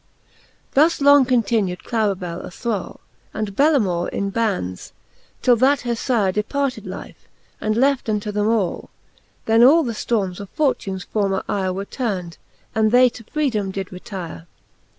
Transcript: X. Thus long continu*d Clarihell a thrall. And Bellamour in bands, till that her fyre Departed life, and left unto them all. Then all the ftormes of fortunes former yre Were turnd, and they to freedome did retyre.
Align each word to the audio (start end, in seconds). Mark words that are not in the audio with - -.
X. 0.01 0.37
Thus 0.73 1.01
long 1.01 1.27
continu*d 1.27 1.75
Clarihell 1.83 2.43
a 2.43 2.49
thrall. 2.49 3.01
And 3.35 3.55
Bellamour 3.55 4.09
in 4.09 4.31
bands, 4.31 4.93
till 5.43 5.55
that 5.57 5.81
her 5.81 5.93
fyre 5.93 6.31
Departed 6.31 6.87
life, 6.87 7.27
and 7.61 7.77
left 7.77 8.09
unto 8.09 8.31
them 8.31 8.47
all. 8.47 8.89
Then 9.45 9.63
all 9.63 9.83
the 9.83 9.93
ftormes 9.93 10.39
of 10.39 10.49
fortunes 10.49 11.03
former 11.03 11.43
yre 11.47 11.71
Were 11.75 11.85
turnd, 11.85 12.39
and 12.73 12.89
they 12.91 13.09
to 13.09 13.23
freedome 13.25 13.69
did 13.71 13.89
retyre. 13.91 14.47